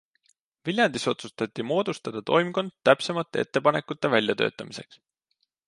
Viljandis 0.69 1.03
otsustati 1.11 1.65
moodustada 1.71 2.23
toimkond 2.31 2.75
täpsemate 2.91 3.45
ettepanekute 3.47 4.15
väljatöötamiseks. 4.17 5.03